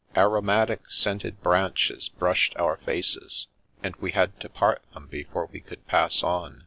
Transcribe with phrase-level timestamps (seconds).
[0.17, 3.45] Aromatic scented branches brushed our faces,
[3.83, 6.59] and we had to part them before we could pass on.